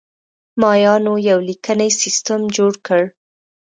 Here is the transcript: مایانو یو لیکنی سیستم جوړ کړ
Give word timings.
مایانو 0.61 1.13
یو 1.29 1.39
لیکنی 1.47 1.89
سیستم 2.01 2.41
جوړ 2.57 2.73
کړ 2.87 3.01